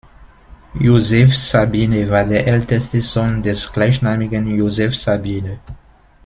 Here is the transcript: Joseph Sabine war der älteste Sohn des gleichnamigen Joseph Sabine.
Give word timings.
Joseph 0.73 1.35
Sabine 1.37 2.09
war 2.09 2.25
der 2.25 2.47
älteste 2.47 3.03
Sohn 3.03 3.43
des 3.43 3.71
gleichnamigen 3.71 4.47
Joseph 4.57 4.95
Sabine. 4.95 5.59